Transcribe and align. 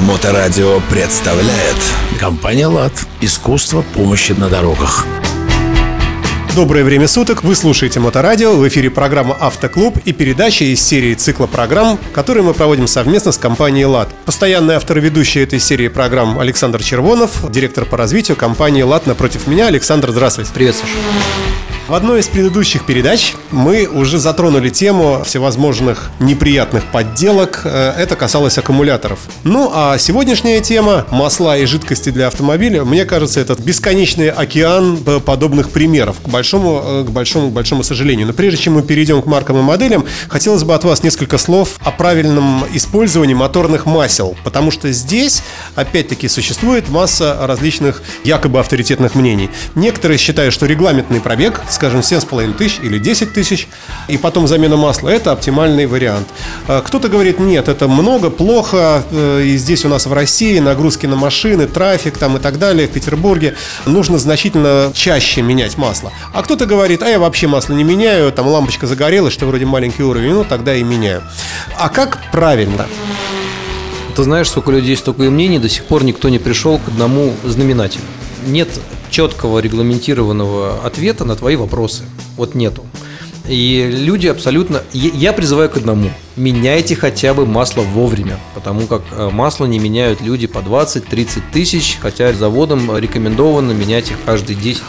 Моторадио 0.00 0.80
представляет 0.88 1.76
Компания 2.18 2.66
«Лад». 2.66 2.92
Искусство 3.20 3.84
помощи 3.94 4.32
на 4.32 4.48
дорогах. 4.48 5.06
Доброе 6.56 6.84
время 6.84 7.06
суток, 7.06 7.44
вы 7.44 7.54
слушаете 7.54 8.00
Моторадио, 8.00 8.56
в 8.56 8.66
эфире 8.66 8.88
программа 8.88 9.34
«Автоклуб» 9.34 9.98
и 10.06 10.12
передача 10.12 10.64
из 10.64 10.80
серии 10.80 11.12
цикла 11.12 11.46
программ, 11.46 11.98
которые 12.14 12.42
мы 12.42 12.54
проводим 12.54 12.86
совместно 12.86 13.30
с 13.30 13.36
компанией 13.36 13.84
«ЛАД». 13.84 14.08
Постоянный 14.24 14.76
автор 14.76 14.96
и 14.96 15.00
ведущий 15.02 15.40
этой 15.40 15.60
серии 15.60 15.88
программ 15.88 16.38
Александр 16.38 16.82
Червонов, 16.82 17.50
директор 17.50 17.84
по 17.84 17.98
развитию 17.98 18.38
компании 18.38 18.80
«ЛАД» 18.80 19.06
напротив 19.06 19.46
меня. 19.46 19.66
Александр, 19.66 20.12
здравствуйте. 20.12 20.50
Привет, 20.54 20.76
Саша. 20.76 20.94
В 21.88 21.94
одной 21.94 22.20
из 22.20 22.28
предыдущих 22.28 22.86
передач 22.86 23.34
мы 23.50 23.86
уже 23.86 24.18
затронули 24.18 24.68
тему 24.68 25.22
всевозможных 25.24 26.10
неприятных 26.20 26.84
подделок. 26.84 27.62
Э, 27.64 27.92
это 27.96 28.16
касалось 28.16 28.58
аккумуляторов. 28.58 29.18
Ну, 29.44 29.70
а 29.72 29.98
сегодняшняя 29.98 30.60
тема– 30.60 31.06
масла 31.10 31.56
и 31.58 31.66
жидкости 31.66 32.10
для 32.10 32.26
автомобиля. 32.28 32.84
Мне 32.84 33.04
кажется, 33.04 33.40
это 33.40 33.54
бесконечный 33.60 34.30
океан 34.30 34.98
подобных 35.24 35.70
примеров, 35.70 36.16
к 36.22 36.28
большому, 36.28 36.82
э, 36.84 37.04
к 37.06 37.10
большому, 37.10 37.48
к 37.48 37.52
большому 37.52 37.82
сожалению. 37.82 38.26
Но 38.26 38.32
прежде 38.32 38.58
чем 38.58 38.74
мы 38.74 38.82
перейдем 38.82 39.22
к 39.22 39.26
маркам 39.26 39.58
и 39.58 39.62
моделям, 39.62 40.04
хотелось 40.28 40.64
бы 40.64 40.74
от 40.74 40.84
вас 40.84 41.02
несколько 41.02 41.38
слов 41.38 41.76
о 41.84 41.90
правильном 41.90 42.64
использовании 42.72 43.34
моторных 43.34 43.86
масел. 43.86 44.36
Потому 44.44 44.70
что 44.70 44.92
здесь, 44.92 45.42
опять-таки, 45.74 46.28
существует 46.28 46.88
масса 46.88 47.36
различных 47.40 48.02
якобы 48.24 48.60
авторитетных 48.60 49.14
мнений. 49.14 49.50
Некоторые 49.74 50.18
считают, 50.18 50.54
что 50.54 50.66
регламентный 50.66 51.20
пробег– 51.20 51.60
скажем, 51.80 52.00
7,5 52.00 52.54
тысяч 52.54 52.78
или 52.82 52.98
10 52.98 53.32
тысяч, 53.32 53.39
и 54.08 54.16
потом 54.16 54.46
замена 54.46 54.76
масла– 54.76 55.08
это 55.10 55.32
оптимальный 55.32 55.86
вариант. 55.86 56.28
А 56.66 56.80
кто-то 56.82 57.08
говорит, 57.08 57.38
нет, 57.38 57.68
это 57.68 57.88
много, 57.88 58.30
плохо, 58.30 59.02
э, 59.10 59.42
и 59.44 59.56
здесь 59.56 59.84
у 59.84 59.88
нас 59.88 60.06
в 60.06 60.12
России 60.12 60.58
нагрузки 60.58 61.06
на 61.06 61.16
машины, 61.16 61.66
трафик 61.66 62.18
там 62.18 62.36
и 62.36 62.40
так 62.40 62.58
далее, 62.58 62.88
в 62.88 62.90
Петербурге, 62.90 63.54
нужно 63.86 64.18
значительно 64.18 64.92
чаще 64.94 65.42
менять 65.42 65.78
масло. 65.78 66.12
А 66.32 66.42
кто-то 66.42 66.66
говорит, 66.66 67.02
а 67.02 67.08
я 67.08 67.18
вообще 67.18 67.46
масло 67.46 67.74
не 67.74 67.84
меняю, 67.84 68.32
там 68.32 68.46
лампочка 68.48 68.86
загорелась, 68.86 69.32
что 69.32 69.46
вроде 69.46 69.66
маленький 69.66 70.02
уровень, 70.02 70.34
ну 70.34 70.44
тогда 70.44 70.74
и 70.74 70.82
меняю. 70.82 71.22
А 71.78 71.88
как 71.88 72.18
правильно? 72.32 72.86
Ты 74.16 74.24
знаешь, 74.24 74.48
сколько 74.48 74.70
людей, 74.70 74.96
столько 74.96 75.22
и 75.22 75.28
мнений, 75.28 75.58
до 75.58 75.68
сих 75.68 75.84
пор 75.84 76.04
никто 76.04 76.28
не 76.28 76.38
пришел 76.38 76.78
к 76.78 76.88
одному 76.88 77.32
знаменателю. 77.44 78.02
Нет 78.46 78.68
четкого 79.10 79.58
регламентированного 79.60 80.84
ответа 80.84 81.24
на 81.24 81.36
твои 81.36 81.56
вопросы. 81.56 82.04
Вот 82.36 82.54
нету. 82.54 82.84
И 83.50 83.90
люди 83.90 84.28
абсолютно... 84.28 84.82
Я 84.92 85.32
призываю 85.32 85.68
к 85.68 85.76
одному. 85.76 86.10
Меняйте 86.36 86.94
хотя 86.94 87.34
бы 87.34 87.46
масло 87.46 87.82
вовремя, 87.82 88.38
потому 88.54 88.86
как 88.86 89.02
э, 89.10 89.28
масло 89.28 89.66
не 89.66 89.80
меняют 89.80 90.20
люди 90.20 90.46
по 90.46 90.58
20-30 90.58 91.42
тысяч, 91.52 91.98
хотя 92.00 92.32
заводом 92.32 92.96
рекомендовано 92.96 93.72
менять 93.72 94.12
их 94.12 94.18
каждые 94.24 94.54
10 94.54 94.64
тысяч. 94.64 94.84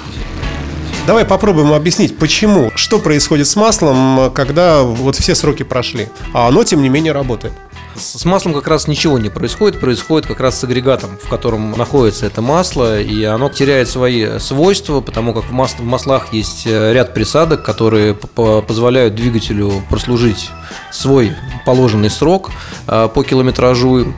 Давай 1.08 1.26
попробуем 1.26 1.74
объяснить, 1.74 2.16
почему, 2.16 2.72
что 2.76 3.00
происходит 3.00 3.48
с 3.48 3.56
маслом, 3.56 4.32
когда 4.32 4.84
вот 4.84 5.16
все 5.16 5.34
сроки 5.34 5.64
прошли, 5.64 6.10
а 6.32 6.48
оно, 6.48 6.64
тем 6.64 6.84
не 6.84 6.90
менее, 6.90 7.14
работает. 7.14 7.54
С 7.96 8.24
маслом 8.26 8.54
как 8.54 8.68
раз 8.68 8.88
ничего 8.88 9.20
не 9.20 9.30
происходит, 9.30 9.80
происходит 9.80 10.28
как 10.28 10.40
раз 10.40 10.60
с 10.60 10.64
агрегатом, 10.64 11.18
в 11.22 11.28
котором 11.28 11.72
находится 11.72 12.26
это 12.26 12.42
масло, 12.42 13.00
и 13.00 13.24
оно 13.24 13.50
теряет 13.50 13.90
свои 13.90 14.40
свойства, 14.40 15.02
потому 15.02 15.34
как 15.34 15.44
в, 15.44 15.52
мас- 15.52 15.76
в 15.78 15.84
маслах 15.84 16.34
есть 16.34 16.64
э, 16.66 16.94
ряд 16.94 17.14
присадок, 17.14 17.64
которые 17.64 18.14
позволяют 18.14 19.16
двигателю 19.16 19.84
прослужить 19.90 20.50
свой 20.92 21.34
положенный 21.66 22.10
срок 22.10 22.50
э, 22.88 23.10
по 23.14 23.24
километражу, 23.24 24.14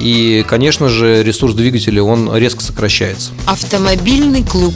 и, 0.00 0.44
конечно 0.46 0.88
же, 0.88 1.22
ресурс 1.22 1.54
двигателя 1.54 2.02
он 2.02 2.34
резко 2.36 2.62
сокращается. 2.62 3.32
Автомобильный 3.46 4.44
клуб 4.44 4.74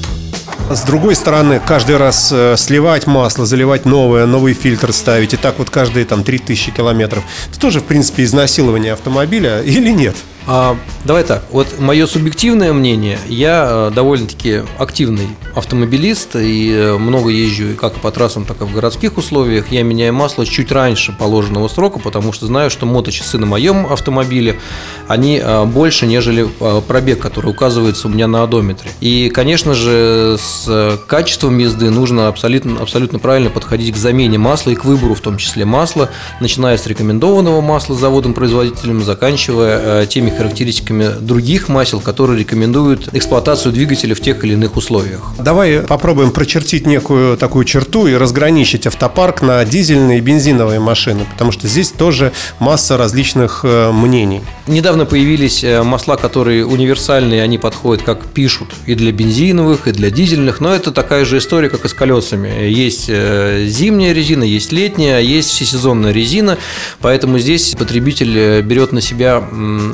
с 0.70 0.82
другой 0.82 1.14
стороны, 1.14 1.60
каждый 1.64 1.96
раз 1.98 2.30
э, 2.32 2.54
сливать 2.56 3.06
масло, 3.06 3.44
заливать 3.44 3.84
новое, 3.84 4.26
новый 4.26 4.54
фильтр 4.54 4.92
ставить, 4.92 5.34
и 5.34 5.36
так 5.36 5.58
вот 5.58 5.70
каждые 5.70 6.06
там 6.06 6.24
3000 6.24 6.70
километров, 6.70 7.24
это 7.50 7.60
тоже, 7.60 7.80
в 7.80 7.84
принципе, 7.84 8.24
изнасилование 8.24 8.94
автомобиля 8.94 9.60
или 9.62 9.90
нет? 9.90 10.16
А, 10.44 10.76
давай 11.04 11.22
так, 11.22 11.44
вот 11.50 11.78
мое 11.78 12.06
субъективное 12.06 12.72
мнение, 12.72 13.18
я 13.28 13.66
э, 13.68 13.90
довольно-таки 13.94 14.62
активный 14.76 15.28
автомобилист 15.54 16.34
и 16.34 16.72
э, 16.72 16.98
много 16.98 17.30
езжу 17.30 17.76
как 17.76 17.94
по 17.94 18.10
трассам, 18.10 18.44
так 18.44 18.60
и 18.60 18.64
в 18.64 18.72
городских 18.72 19.18
условиях. 19.18 19.70
Я 19.70 19.84
меняю 19.84 20.12
масло 20.12 20.44
чуть 20.44 20.72
раньше 20.72 21.12
положенного 21.12 21.68
срока, 21.68 22.00
потому 22.00 22.32
что 22.32 22.46
знаю, 22.46 22.70
что 22.70 22.86
моточасы 22.86 23.38
на 23.38 23.46
моем 23.46 23.86
автомобиле, 23.86 24.58
они 25.06 25.40
э, 25.40 25.64
больше, 25.64 26.06
нежели 26.06 26.48
пробег, 26.88 27.20
который 27.20 27.50
указывается 27.50 28.08
у 28.08 28.10
меня 28.10 28.26
на 28.26 28.42
одометре. 28.42 28.90
И, 29.00 29.30
конечно 29.32 29.74
же, 29.74 30.36
с 30.40 30.98
качеством 31.06 31.58
езды 31.58 31.90
нужно 31.90 32.26
абсолютно, 32.26 32.80
абсолютно 32.80 33.20
правильно 33.20 33.50
подходить 33.50 33.94
к 33.94 33.96
замене 33.96 34.38
масла 34.38 34.70
и 34.70 34.74
к 34.74 34.84
выбору 34.84 35.14
в 35.14 35.20
том 35.20 35.36
числе 35.36 35.64
масла, 35.64 36.10
начиная 36.40 36.76
с 36.76 36.86
рекомендованного 36.86 37.60
масла 37.60 37.94
заводом-производителем, 37.94 39.04
заканчивая 39.04 40.04
теми 40.06 40.31
характеристиками 40.36 41.08
других 41.20 41.68
масел, 41.68 42.00
которые 42.00 42.38
рекомендуют 42.38 43.08
эксплуатацию 43.12 43.72
двигателя 43.72 44.14
в 44.14 44.20
тех 44.20 44.44
или 44.44 44.54
иных 44.54 44.76
условиях. 44.76 45.32
Давай 45.38 45.80
попробуем 45.80 46.30
прочертить 46.30 46.86
некую 46.86 47.36
такую 47.36 47.64
черту 47.64 48.06
и 48.06 48.14
разграничить 48.14 48.86
автопарк 48.86 49.42
на 49.42 49.64
дизельные 49.64 50.18
и 50.18 50.20
бензиновые 50.20 50.80
машины, 50.80 51.26
потому 51.30 51.52
что 51.52 51.68
здесь 51.68 51.90
тоже 51.90 52.32
масса 52.58 52.96
различных 52.96 53.60
э, 53.64 53.90
мнений. 53.92 54.42
Недавно 54.66 55.04
появились 55.04 55.64
э, 55.64 55.82
масла, 55.82 56.16
которые 56.16 56.66
универсальные, 56.66 57.42
они 57.42 57.58
подходят, 57.58 58.04
как 58.04 58.26
пишут, 58.26 58.68
и 58.86 58.94
для 58.94 59.12
бензиновых, 59.12 59.88
и 59.88 59.92
для 59.92 60.10
дизельных, 60.10 60.60
но 60.60 60.74
это 60.74 60.92
такая 60.92 61.24
же 61.24 61.38
история, 61.38 61.68
как 61.68 61.84
и 61.84 61.88
с 61.88 61.94
колесами. 61.94 62.68
Есть 62.68 63.06
э, 63.08 63.64
зимняя 63.66 64.12
резина, 64.12 64.44
есть 64.44 64.72
летняя, 64.72 65.20
есть 65.20 65.50
всесезонная 65.50 66.12
резина, 66.12 66.58
поэтому 67.00 67.38
здесь 67.38 67.74
потребитель 67.78 68.62
берет 68.62 68.92
на 68.92 69.00
себя 69.00 69.42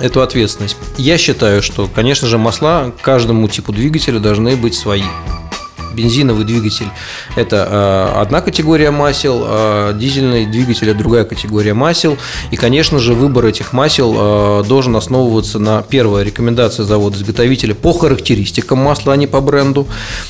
эту 0.03 0.21
ответственность. 0.29 0.77
Я 0.97 1.19
считаю, 1.19 1.63
что, 1.63 1.89
конечно 1.93 2.29
же, 2.29 2.39
масла 2.39 2.93
каждому 3.03 3.49
типу 3.49 3.73
двигателя 3.73 4.19
должны 4.21 4.57
быть 4.57 4.75
свои 4.75 5.03
бензиновый 5.99 6.45
двигатель– 6.45 6.87
это 7.37 7.67
э, 7.69 8.21
одна 8.21 8.41
категория 8.41 8.93
масел, 8.93 9.43
а 9.45 9.93
дизельный 9.93 10.47
двигатель– 10.47 10.89
это 10.91 10.99
другая 10.99 11.25
категория 11.25 11.75
масел. 11.75 12.17
И, 12.53 12.57
конечно 12.57 13.01
же, 13.01 13.15
выбор 13.15 13.47
этих 13.47 13.73
масел 13.73 14.15
э, 14.17 14.65
должен 14.69 14.95
основываться 14.95 15.59
на 15.59 15.83
первой 15.83 16.25
рекомендации 16.25 16.85
завода-изготовителя 16.85 17.75
по 17.75 17.93
характеристикам 17.93 18.79
масла, 18.79 19.15
а 19.15 19.17
не 19.17 19.27
по 19.27 19.41
бренду. 19.41 19.89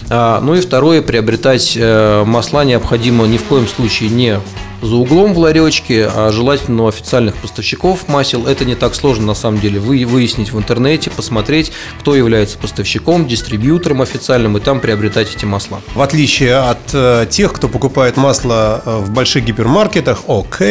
А, 0.09 0.41
ну 0.41 0.55
и 0.55 0.61
второе– 0.61 1.03
приобретать 1.09 1.77
э, 1.77 2.25
масла 2.25 2.65
необходимо 2.65 3.27
ни 3.27 3.37
в 3.37 3.45
коем 3.45 3.69
случае 3.69 4.09
не 4.09 4.41
за 4.83 4.97
углом 4.97 5.35
в 5.35 5.39
ларечке, 5.39 6.09
а 6.13 6.31
желательно 6.33 6.85
у 6.85 6.87
официальных 6.87 7.37
поставщиков 7.37 8.09
масел. 8.09 8.47
Это 8.47 8.65
не 8.65 8.75
так 8.75 8.95
сложно 8.95 9.27
на 9.27 9.35
самом 9.35 9.61
деле 9.61 9.81
вы, 9.81 10.05
выяснить 10.05 10.53
в 10.53 10.59
интернете, 10.59 11.11
посмотреть, 11.11 11.73
кто 12.01 12.15
является 12.15 12.59
поставщиком, 12.59 13.27
дистрибьютором 13.27 14.03
официальным, 14.03 14.57
и 14.57 14.61
там 14.61 14.81
приобретать 14.81 15.35
эти 15.35 15.45
масла. 15.45 15.81
В 15.95 16.03
отличие 16.03 16.57
от 16.57 16.93
э, 16.93 17.27
тех, 17.29 17.53
кто 17.53 17.69
покупает 17.69 18.17
масло 18.17 18.83
э, 18.85 18.99
в 18.99 19.11
больших 19.11 19.45
гипермаркетах, 19.45 20.29
ОК, 20.29 20.63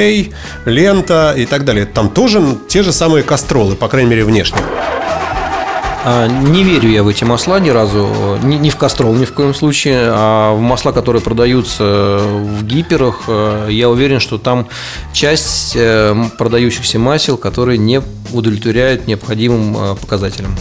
Лента 0.65 1.33
и 1.37 1.45
так 1.45 1.65
далее, 1.65 1.85
там 1.85 2.09
тоже 2.09 2.57
те 2.67 2.83
же 2.83 2.91
самые 2.91 3.23
кастролы, 3.23 3.75
по 3.75 3.87
крайней 3.87 4.09
мере 4.09 4.25
внешне. 4.25 4.59
А, 6.09 6.25
не 6.25 6.63
верю 6.63 6.89
я 6.89 7.03
в 7.03 7.09
эти 7.09 7.25
масла 7.25 7.59
ни 7.59 7.69
разу, 7.69 8.07
ни, 8.41 8.55
ни 8.55 8.69
в 8.69 8.77
кастрол, 8.77 9.13
ни 9.13 9.25
в 9.25 9.33
коем 9.33 9.53
случае. 9.53 10.09
А 10.09 10.55
в 10.55 10.61
масла, 10.61 10.93
которые 10.93 11.21
продаются 11.21 12.19
в 12.23 12.63
гиперах, 12.63 13.23
э, 13.27 13.67
я 13.71 13.89
уверен, 13.89 14.21
что 14.21 14.37
там 14.37 14.69
часть 15.11 15.73
э, 15.75 16.15
продающихся 16.37 16.97
масел, 16.97 17.35
которые 17.35 17.77
не 17.77 18.01
удовлетворяют 18.31 19.05
необходимым 19.05 19.75
э, 19.75 19.95
показателям. 19.95 20.55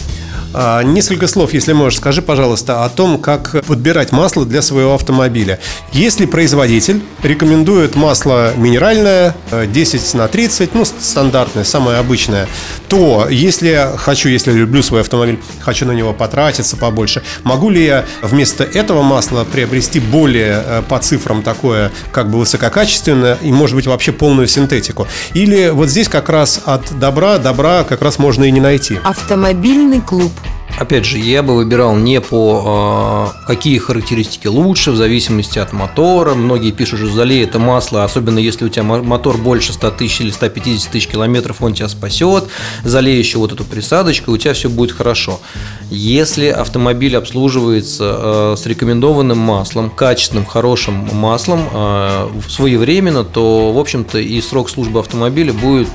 А, 0.53 0.81
несколько 0.81 1.27
слов, 1.27 1.53
если 1.53 1.73
можешь, 1.73 1.99
скажи, 1.99 2.21
пожалуйста, 2.21 2.85
о 2.85 2.89
том, 2.89 3.19
как 3.19 3.63
подбирать 3.65 4.11
масло 4.11 4.45
для 4.45 4.61
своего 4.61 4.95
автомобиля. 4.95 5.59
Если 5.91 6.25
производитель 6.25 7.01
рекомендует 7.21 7.95
масло 7.95 8.53
минеральное 8.55 9.35
10 9.51 10.13
на 10.15 10.27
30, 10.27 10.73
ну, 10.73 10.85
стандартное, 10.85 11.63
самое 11.63 11.99
обычное, 11.99 12.47
то 12.87 13.27
если 13.29 13.91
хочу, 13.97 14.29
если 14.29 14.51
люблю 14.51 14.81
свой 14.81 15.01
автомобиль, 15.01 15.39
хочу 15.59 15.85
на 15.85 15.91
него 15.91 16.13
потратиться 16.13 16.77
побольше, 16.77 17.23
могу 17.43 17.69
ли 17.69 17.83
я 17.83 18.05
вместо 18.21 18.63
этого 18.63 19.01
масла 19.01 19.43
приобрести 19.43 19.99
более 19.99 20.63
э, 20.65 20.81
по 20.87 20.99
цифрам 20.99 21.43
такое, 21.43 21.91
как 22.11 22.29
бы 22.29 22.39
высококачественное 22.39 23.37
и, 23.41 23.51
может 23.51 23.75
быть, 23.75 23.87
вообще 23.87 24.11
полную 24.11 24.47
синтетику? 24.47 25.07
Или 25.33 25.69
вот 25.69 25.89
здесь 25.89 26.07
как 26.07 26.29
раз 26.29 26.61
от 26.65 26.97
добра 26.97 27.37
добра 27.37 27.83
как 27.83 28.01
раз 28.01 28.19
можно 28.19 28.45
и 28.45 28.51
не 28.51 28.61
найти? 28.61 28.99
Автомобильный 29.03 30.01
клуб. 30.01 30.31
Опять 30.77 31.05
же, 31.05 31.17
я 31.17 31.41
бы 31.41 31.55
выбирал 31.55 31.95
не 31.95 32.21
по 32.21 33.33
э, 33.33 33.47
какие 33.47 33.79
характеристики 33.79 34.45
лучше, 34.45 34.91
в 34.91 34.95
зависимости 34.95 35.57
от 35.57 35.73
мотора. 35.73 36.35
Многие 36.35 36.69
пишут, 36.69 36.99
что 36.99 37.09
залей 37.09 37.43
это 37.43 37.57
масло, 37.57 38.03
особенно 38.03 38.37
если 38.37 38.65
у 38.65 38.69
тебя 38.69 38.83
мотор 38.83 39.37
больше 39.37 39.73
100 39.73 39.91
тысяч 39.91 40.21
или 40.21 40.29
150 40.29 40.91
тысяч 40.91 41.07
километров, 41.07 41.63
он 41.63 41.73
тебя 41.73 41.89
спасет. 41.89 42.43
Залей 42.83 43.17
еще 43.17 43.39
вот 43.39 43.51
эту 43.51 43.63
присадочку, 43.63 44.31
у 44.31 44.37
тебя 44.37 44.53
все 44.53 44.69
будет 44.69 44.91
хорошо. 44.91 45.39
Если 45.89 46.45
автомобиль 46.45 47.17
обслуживается 47.17 48.15
э, 48.19 48.55
с 48.55 48.65
рекомендованным 48.67 49.37
маслом, 49.37 49.89
качественным, 49.89 50.45
хорошим 50.45 51.09
маслом, 51.11 51.67
э, 51.73 52.29
своевременно, 52.49 53.23
то, 53.23 53.71
в 53.71 53.79
общем-то, 53.79 54.19
и 54.19 54.39
срок 54.41 54.69
службы 54.69 54.99
автомобиля 54.99 55.53
будет 55.53 55.89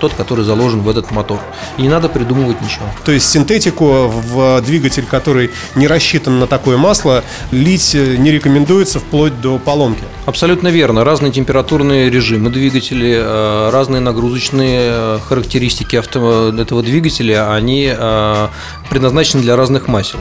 тот, 0.00 0.12
который 0.14 0.44
заложен 0.44 0.82
в 0.82 0.88
этот 0.88 1.10
мотор. 1.12 1.40
И 1.78 1.82
не 1.82 1.88
надо 1.88 2.10
придумывать 2.10 2.60
ничего. 2.60 2.84
То 3.06 3.12
есть 3.12 3.26
синтетику 3.26 4.08
в 4.08 4.17
двигатель, 4.62 5.04
который 5.04 5.50
не 5.74 5.86
рассчитан 5.86 6.38
на 6.38 6.46
такое 6.46 6.76
масло, 6.76 7.24
лить 7.50 7.94
не 7.94 8.30
рекомендуется 8.30 8.98
вплоть 9.00 9.40
до 9.40 9.58
поломки. 9.58 10.02
Абсолютно 10.26 10.68
верно. 10.68 11.04
Разные 11.04 11.32
температурные 11.32 12.10
режимы 12.10 12.50
двигателя, 12.50 13.22
э, 13.22 13.70
разные 13.70 14.00
нагрузочные 14.00 14.80
э, 14.80 15.18
характеристики 15.26 15.96
авто... 15.96 16.54
этого 16.54 16.82
двигателя, 16.82 17.54
они 17.54 17.90
э, 17.90 18.48
предназначены 18.90 19.42
для 19.42 19.56
разных 19.56 19.88
масел. 19.88 20.18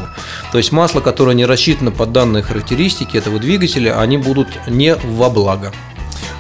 То 0.52 0.58
есть 0.58 0.72
масло, 0.72 1.02
которое 1.02 1.36
не 1.36 1.46
рассчитано 1.46 1.92
под 1.92 2.12
данные 2.12 2.44
характеристики 2.44 3.18
этого 3.18 3.40
двигателя, 3.40 4.00
они 4.00 4.18
будут 4.18 4.48
не 4.68 4.96
во 4.96 5.30
благо. 5.30 5.74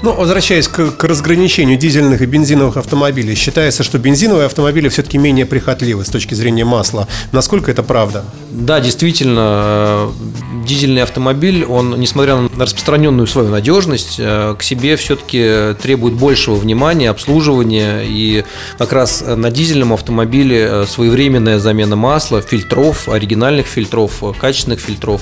Ну, 0.03 0.13
возвращаясь 0.13 0.67
к, 0.67 0.91
к 0.91 1.03
разграничению 1.03 1.77
дизельных 1.77 2.21
и 2.21 2.25
бензиновых 2.25 2.77
автомобилей, 2.77 3.35
считается, 3.35 3.83
что 3.83 3.97
бензиновые 3.97 4.45
автомобили 4.45 4.89
все-таки 4.89 5.17
менее 5.17 5.45
прихотливы 5.45 6.05
с 6.05 6.09
точки 6.09 6.35
зрения 6.35 6.65
масла. 6.65 7.07
Насколько 7.31 7.71
это 7.71 7.81
правда? 7.81 8.25
Да, 8.51 8.79
действительно, 8.79 9.39
э, 9.41 10.09
дизельный 10.67 11.01
автомобиль, 11.01 11.65
он, 11.65 11.99
несмотря 11.99 12.35
на 12.35 12.65
распространенную 12.65 13.25
свою 13.27 13.49
надежность, 13.49 14.17
э, 14.19 14.55
к 14.57 14.61
себе 14.61 14.95
все-таки 14.97 15.73
требует 15.81 16.13
большего 16.13 16.55
внимания, 16.55 17.09
обслуживания. 17.09 18.01
И 18.03 18.43
как 18.77 18.93
раз 18.93 19.23
на 19.25 19.49
дизельном 19.49 19.93
автомобиле 19.93 20.67
э, 20.69 20.85
своевременная 20.87 21.59
замена 21.59 21.95
масла, 21.95 22.41
фильтров, 22.41 23.09
оригинальных 23.09 23.65
фильтров, 23.65 24.21
качественных 24.39 24.79
фильтров 24.79 25.21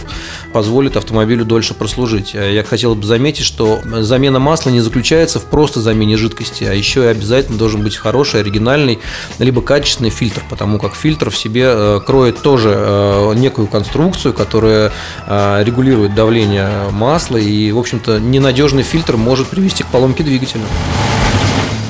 позволит 0.51 0.97
автомобилю 0.97 1.45
дольше 1.45 1.73
прослужить. 1.73 2.33
Я 2.33 2.63
хотел 2.63 2.95
бы 2.95 3.05
заметить, 3.05 3.45
что 3.45 3.79
замена 4.01 4.39
масла 4.39 4.71
не 4.71 4.81
заключается 4.81 5.39
в 5.39 5.45
просто 5.45 5.79
замене 5.81 6.17
жидкости, 6.17 6.63
а 6.63 6.73
еще 6.73 7.03
и 7.03 7.07
обязательно 7.07 7.57
должен 7.57 7.83
быть 7.83 7.95
хороший, 7.95 8.41
оригинальный, 8.41 8.99
либо 9.39 9.61
качественный 9.61 10.09
фильтр, 10.09 10.41
потому 10.49 10.79
как 10.79 10.95
фильтр 10.95 11.29
в 11.29 11.37
себе 11.37 11.65
э, 11.67 11.99
кроет 12.05 12.41
тоже 12.41 12.73
э, 12.75 13.33
некую 13.35 13.67
конструкцию, 13.67 14.33
которая 14.33 14.91
э, 15.27 15.34
регулирует 15.63 16.15
давление 16.15 16.89
масла, 16.91 17.37
и, 17.37 17.71
в 17.71 17.77
общем-то, 17.77 18.19
ненадежный 18.19 18.83
фильтр 18.83 19.17
может 19.17 19.47
привести 19.47 19.83
к 19.83 19.87
поломке 19.87 20.23
двигателя. 20.23 20.61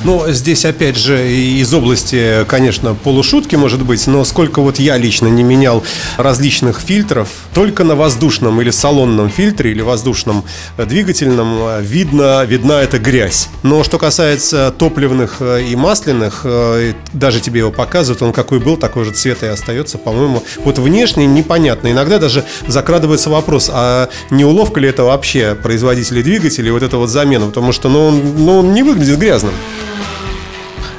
Ну, 0.06 0.22
здесь, 0.28 0.64
опять 0.64 0.96
же, 0.96 1.32
из 1.32 1.74
области, 1.74 2.44
конечно, 2.46 2.94
полушутки, 2.94 3.56
может 3.56 3.82
быть, 3.82 4.06
но 4.06 4.24
сколько 4.24 4.62
вот 4.62 4.78
я 4.78 4.98
лично 4.98 5.26
не 5.26 5.42
менял 5.42 5.82
различных 6.16 6.78
фильтров, 6.78 7.28
только 7.52 7.82
на 7.82 7.96
воздушном 7.96 8.60
или 8.60 8.70
салонном 8.70 9.30
фильтре, 9.30 9.72
или 9.72 9.82
воздушном 9.82 10.44
двигательном 10.78 11.82
видно, 11.82 12.44
видна 12.44 12.82
эта 12.82 13.00
грязь. 13.00 13.48
Но 13.64 13.82
что 13.82 13.98
касается 13.98 14.72
топливных 14.78 15.38
э, 15.40 15.64
и 15.64 15.74
масляных, 15.74 16.42
э, 16.44 16.92
даже 17.12 17.40
тебе 17.40 17.58
его 17.58 17.72
показывают, 17.72 18.22
он 18.22 18.32
какой 18.32 18.60
был, 18.60 18.76
такой 18.76 19.04
же 19.04 19.10
цвета 19.10 19.46
и 19.46 19.48
остается, 19.48 19.98
по-моему. 19.98 20.40
Вот 20.58 20.78
внешне 20.78 21.26
непонятно. 21.26 21.90
Иногда 21.90 22.20
даже 22.20 22.44
закрадывается 22.68 23.28
вопрос, 23.28 23.68
а 23.72 24.08
не 24.30 24.44
уловка 24.44 24.78
ли 24.78 24.88
это 24.88 25.02
вообще 25.02 25.56
производителей 25.60 26.22
двигателей, 26.22 26.70
вот 26.70 26.84
эта 26.84 26.96
вот 26.96 27.10
замена, 27.10 27.46
потому 27.46 27.72
что 27.72 27.88
ну, 27.88 28.06
он, 28.06 28.22
ну, 28.36 28.58
он 28.58 28.72
не 28.72 28.84
выглядит 28.84 29.18
грязным. 29.18 29.52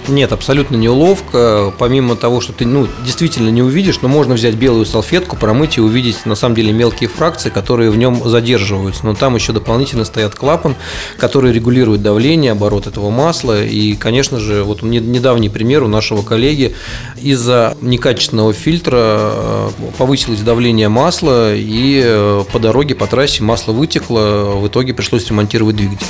Нет, 0.07 0.31
абсолютно 0.31 0.77
не 0.77 0.87
уловка. 0.87 1.73
Помимо 1.77 2.15
того, 2.15 2.39
что 2.39 2.53
ты 2.53 2.65
ну, 2.65 2.87
действительно 3.03 3.49
не 3.49 3.61
увидишь, 3.61 4.01
но 4.01 4.07
можно 4.07 4.35
взять 4.35 4.55
белую 4.55 4.85
салфетку, 4.85 5.35
промыть 5.35 5.77
и 5.77 5.81
увидеть 5.81 6.25
на 6.25 6.35
самом 6.35 6.55
деле 6.55 6.71
мелкие 6.71 7.09
фракции, 7.09 7.49
которые 7.49 7.91
в 7.91 7.97
нем 7.97 8.27
задерживаются. 8.27 9.05
Но 9.05 9.15
там 9.15 9.35
еще 9.35 9.51
дополнительно 9.51 10.05
стоят 10.05 10.33
клапан, 10.35 10.75
который 11.17 11.51
регулирует 11.51 12.01
давление, 12.01 12.53
оборот 12.53 12.87
этого 12.87 13.09
масла. 13.09 13.63
И, 13.63 13.95
конечно 13.95 14.39
же, 14.39 14.63
вот 14.63 14.81
недавний 14.81 15.49
пример 15.49 15.83
у 15.83 15.87
нашего 15.87 16.21
коллеги 16.21 16.73
из-за 17.21 17.77
некачественного 17.81 18.53
фильтра 18.53 18.97
э, 18.97 19.69
повысилось 19.97 20.39
давление 20.39 20.87
масла, 20.87 21.53
и 21.53 22.01
э, 22.03 22.43
по 22.51 22.59
дороге, 22.59 22.95
по 22.95 23.07
трассе 23.07 23.43
масло 23.43 23.73
вытекло, 23.73 24.53
в 24.55 24.67
итоге 24.67 24.93
пришлось 24.93 25.27
ремонтировать 25.27 25.75
двигатель. 25.75 26.07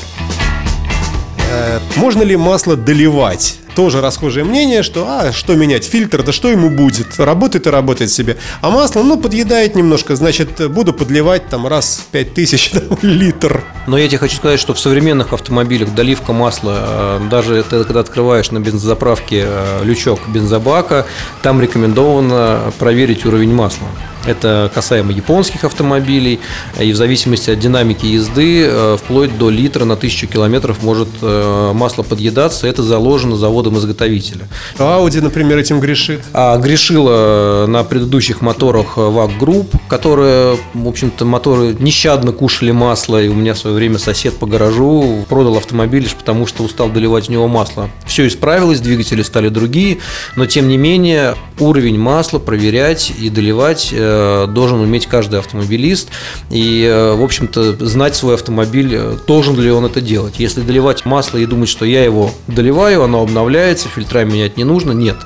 Э, 1.49 1.79
можно 1.95 2.21
ли 2.21 2.35
масло 2.35 2.75
доливать? 2.75 3.57
Тоже 3.77 4.01
расхожее 4.01 4.43
мнение, 4.43 4.81
что 4.81 5.05
а, 5.07 5.31
что 5.31 5.53
менять, 5.53 5.85
фильтр, 5.85 6.23
да 6.23 6.31
что 6.31 6.49
ему 6.49 6.71
будет, 6.71 7.19
работает 7.19 7.67
и 7.67 7.69
работает 7.69 8.09
себе. 8.09 8.37
А 8.61 8.71
масло, 8.71 9.03
ну, 9.03 9.17
подъедает 9.17 9.75
немножко, 9.75 10.15
значит, 10.15 10.67
буду 10.71 10.93
подливать 10.93 11.47
там 11.47 11.67
раз 11.67 12.01
в 12.03 12.11
5000 12.11 12.71
литр. 13.03 13.63
Но 13.85 13.99
я 13.99 14.07
тебе 14.07 14.17
хочу 14.17 14.37
сказать, 14.37 14.59
что 14.59 14.73
в 14.73 14.79
современных 14.79 15.31
автомобилях 15.31 15.93
доливка 15.93 16.33
масла, 16.33 17.19
э, 17.21 17.27
даже 17.29 17.63
ты, 17.69 17.83
когда 17.83 17.99
открываешь 17.99 18.49
на 18.49 18.59
бензозаправке 18.59 19.45
э, 19.47 19.83
лючок 19.83 20.21
бензобака, 20.27 21.05
там 21.43 21.61
рекомендовано 21.61 22.73
проверить 22.79 23.27
уровень 23.27 23.53
масла. 23.53 23.87
Это 24.27 24.69
касаемо 24.73 25.13
японских 25.13 25.63
автомобилей. 25.63 26.41
И 26.79 26.91
в 26.91 26.95
зависимости 26.97 27.49
от 27.49 27.59
динамики 27.59 28.05
езды, 28.05 28.65
э, 28.65 28.97
вплоть 29.01 29.37
до 29.37 29.49
литра 29.49 29.85
на 29.85 29.95
тысячу 29.95 30.27
километров 30.27 30.83
может 30.83 31.07
э, 31.21 31.71
масло 31.73 32.03
подъедаться. 32.03 32.67
Это 32.67 32.83
заложено 32.83 33.37
заводом-изготовителя. 33.67 34.47
Audi, 34.77 35.21
например, 35.21 35.57
этим 35.57 35.79
грешит? 35.79 36.21
А 36.33 36.57
грешила 36.57 37.65
на 37.67 37.83
предыдущих 37.83 38.41
моторах 38.41 38.97
VAG 38.97 39.37
Group, 39.39 39.67
которые, 39.87 40.57
в 40.73 40.87
общем-то, 40.87 41.25
моторы 41.25 41.75
нещадно 41.79 42.31
кушали 42.31 42.71
масло. 42.71 43.21
И 43.21 43.27
у 43.27 43.33
меня 43.33 43.53
в 43.53 43.59
свое 43.59 43.75
время 43.75 43.97
сосед 43.97 44.35
по 44.35 44.45
гаражу 44.45 45.25
продал 45.29 45.57
автомобиль 45.57 46.03
лишь 46.03 46.13
потому, 46.13 46.47
что 46.47 46.63
устал 46.63 46.89
доливать 46.89 47.27
в 47.27 47.29
него 47.29 47.47
масло. 47.47 47.89
Все 48.05 48.27
исправилось, 48.27 48.79
двигатели 48.79 49.21
стали 49.21 49.49
другие, 49.49 49.99
но 50.35 50.45
тем 50.45 50.67
не 50.67 50.77
менее 50.77 51.35
уровень 51.59 51.99
масла 51.99 52.39
проверять 52.39 53.11
и 53.19 53.29
доливать 53.29 53.89
э, 53.91 54.47
должен 54.47 54.79
уметь 54.79 55.07
каждый 55.07 55.39
автомобилист 55.39 56.09
и, 56.49 56.83
э, 56.83 57.13
в 57.13 57.23
общем-то, 57.23 57.85
знать 57.85 58.15
свой 58.15 58.35
автомобиль, 58.35 58.93
э, 58.93 59.17
должен 59.27 59.59
ли 59.59 59.71
он 59.71 59.85
это 59.85 60.01
делать. 60.01 60.35
Если 60.39 60.61
доливать 60.61 61.05
масло 61.05 61.37
и 61.37 61.45
думать, 61.45 61.69
что 61.69 61.85
я 61.85 62.03
его 62.03 62.31
доливаю, 62.47 63.03
оно 63.03 63.21
обновляется, 63.21 63.87
фильтра 63.87 64.25
менять 64.25 64.57
не 64.57 64.63
нужно, 64.63 64.91
нет, 64.91 65.17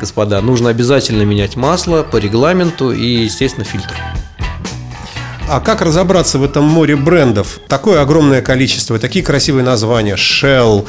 господа, 0.00 0.40
нужно 0.40 0.70
обязательно 0.70 1.22
менять 1.22 1.56
масло 1.56 2.02
по 2.02 2.16
регламенту 2.16 2.92
и, 2.92 3.24
естественно, 3.24 3.64
фильтр. 3.64 3.94
А 5.48 5.60
как 5.60 5.80
разобраться 5.80 6.38
в 6.38 6.44
этом 6.44 6.64
море 6.64 6.96
брендов? 6.96 7.60
Такое 7.68 8.02
огромное 8.02 8.42
количество, 8.42 8.98
такие 8.98 9.24
красивые 9.24 9.64
названия. 9.64 10.16
Shell, 10.16 10.86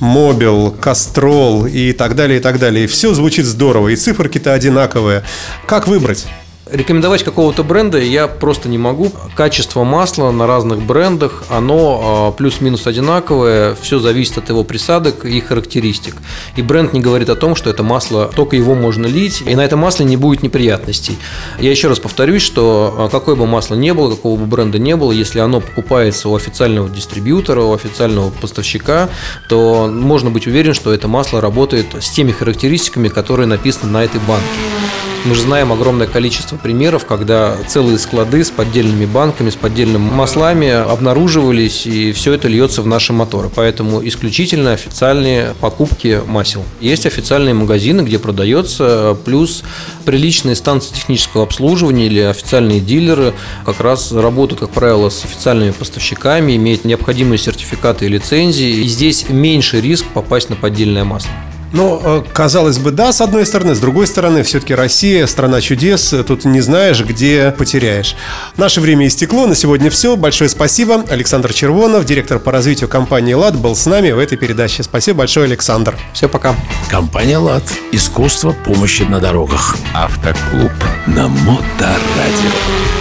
Mobil, 0.00 0.76
Castrol 0.80 1.70
и 1.70 1.92
так 1.92 2.16
далее, 2.16 2.40
и 2.40 2.42
так 2.42 2.58
далее. 2.58 2.88
Все 2.88 3.14
звучит 3.14 3.46
здорово, 3.46 3.88
и 3.88 3.96
циферки-то 3.96 4.52
одинаковые. 4.52 5.22
Как 5.64 5.86
выбрать? 5.86 6.26
Рекомендовать 6.72 7.24
какого-то 7.24 7.64
бренда 7.64 7.98
я 7.98 8.28
просто 8.28 8.68
не 8.68 8.78
могу. 8.78 9.12
Качество 9.34 9.82
масла 9.82 10.30
на 10.30 10.46
разных 10.46 10.80
брендах, 10.80 11.44
оно 11.48 12.00
а, 12.02 12.32
плюс-минус 12.32 12.86
одинаковое, 12.86 13.74
все 13.80 13.98
зависит 13.98 14.38
от 14.38 14.48
его 14.50 14.62
присадок 14.62 15.24
и 15.24 15.40
характеристик. 15.40 16.16
И 16.54 16.62
бренд 16.62 16.92
не 16.92 17.00
говорит 17.00 17.28
о 17.28 17.34
том, 17.34 17.56
что 17.56 17.70
это 17.70 17.82
масло, 17.82 18.30
только 18.34 18.54
его 18.54 18.74
можно 18.74 19.06
лить, 19.06 19.42
и 19.44 19.54
на 19.56 19.64
это 19.64 19.76
масло 19.76 20.04
не 20.04 20.16
будет 20.16 20.44
неприятностей. 20.44 21.18
Я 21.58 21.70
еще 21.70 21.88
раз 21.88 21.98
повторюсь, 21.98 22.42
что 22.42 22.94
а, 22.96 23.08
какое 23.08 23.34
бы 23.34 23.46
масло 23.46 23.74
не 23.74 23.92
было, 23.92 24.10
какого 24.10 24.38
бы 24.38 24.46
бренда 24.46 24.78
не 24.78 24.94
было, 24.94 25.10
если 25.10 25.40
оно 25.40 25.60
покупается 25.60 26.28
у 26.28 26.36
официального 26.36 26.88
дистрибьютора, 26.88 27.62
у 27.62 27.74
официального 27.74 28.30
поставщика, 28.30 29.08
то 29.48 29.88
можно 29.92 30.30
быть 30.30 30.46
уверен, 30.46 30.74
что 30.74 30.92
это 30.92 31.08
масло 31.08 31.40
работает 31.40 31.86
с 31.98 32.10
теми 32.10 32.30
характеристиками, 32.30 33.08
которые 33.08 33.48
написаны 33.48 33.90
на 33.90 34.04
этой 34.04 34.20
банке. 34.20 35.09
Мы 35.26 35.34
же 35.34 35.42
знаем 35.42 35.70
огромное 35.70 36.06
количество 36.06 36.56
примеров, 36.56 37.04
когда 37.04 37.54
целые 37.68 37.98
склады 37.98 38.42
с 38.42 38.50
поддельными 38.50 39.04
банками, 39.04 39.50
с 39.50 39.54
поддельными 39.54 40.10
маслами 40.10 40.70
обнаруживались, 40.70 41.86
и 41.86 42.12
все 42.12 42.32
это 42.32 42.48
льется 42.48 42.80
в 42.80 42.86
наши 42.86 43.12
моторы. 43.12 43.50
Поэтому 43.54 44.06
исключительно 44.06 44.72
официальные 44.72 45.54
покупки 45.60 46.22
масел. 46.26 46.64
Есть 46.80 47.04
официальные 47.04 47.52
магазины, 47.52 48.00
где 48.00 48.18
продается, 48.18 49.14
плюс 49.26 49.62
приличные 50.06 50.56
станции 50.56 50.94
технического 50.94 51.42
обслуживания 51.42 52.06
или 52.06 52.20
официальные 52.20 52.80
дилеры 52.80 53.34
как 53.66 53.80
раз 53.80 54.12
работают, 54.12 54.60
как 54.60 54.70
правило, 54.70 55.10
с 55.10 55.22
официальными 55.22 55.72
поставщиками, 55.72 56.56
имеют 56.56 56.86
необходимые 56.86 57.38
сертификаты 57.38 58.06
и 58.06 58.08
лицензии. 58.08 58.84
И 58.84 58.88
здесь 58.88 59.26
меньше 59.28 59.82
риск 59.82 60.06
попасть 60.14 60.48
на 60.48 60.56
поддельное 60.56 61.04
масло. 61.04 61.30
Ну, 61.72 62.00
э, 62.02 62.22
казалось 62.32 62.78
бы, 62.78 62.90
да, 62.90 63.12
с 63.12 63.20
одной 63.20 63.46
стороны, 63.46 63.74
с 63.74 63.78
другой 63.78 64.06
стороны, 64.06 64.42
все-таки 64.42 64.74
Россия, 64.74 65.26
страна 65.26 65.60
чудес, 65.60 66.14
тут 66.26 66.44
не 66.44 66.60
знаешь, 66.60 67.00
где 67.02 67.54
потеряешь. 67.56 68.16
Наше 68.56 68.80
время 68.80 69.06
истекло, 69.06 69.46
на 69.46 69.54
сегодня 69.54 69.90
все. 69.90 70.16
Большое 70.16 70.50
спасибо. 70.50 71.04
Александр 71.08 71.52
Червонов, 71.52 72.04
директор 72.04 72.38
по 72.38 72.50
развитию 72.52 72.88
компании 72.88 73.34
«ЛАД», 73.34 73.56
был 73.56 73.76
с 73.76 73.86
нами 73.86 74.10
в 74.10 74.18
этой 74.18 74.36
передаче. 74.36 74.82
Спасибо 74.82 75.18
большое, 75.18 75.46
Александр. 75.46 75.96
Все, 76.12 76.28
пока. 76.28 76.54
Компания 76.88 77.38
«ЛАД». 77.38 77.62
Искусство 77.92 78.52
помощи 78.52 79.02
на 79.02 79.20
дорогах. 79.20 79.76
Автоклуб 79.94 80.72
на 81.06 81.28
Моторадио. 81.28 82.99